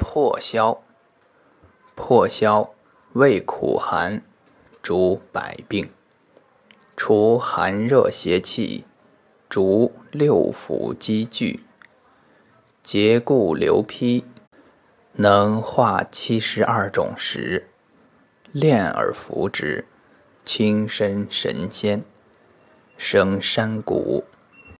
[0.00, 0.82] 破消，
[1.94, 2.70] 破消
[3.12, 4.22] 味苦寒，
[4.82, 5.90] 主百病，
[6.96, 8.84] 除寒热邪气，
[9.50, 11.60] 逐六腑积聚，
[12.82, 14.24] 结固流披，
[15.12, 17.68] 能化七十二种石，
[18.52, 19.86] 炼而服之，
[20.42, 22.02] 轻身神仙，
[22.96, 24.24] 生山谷。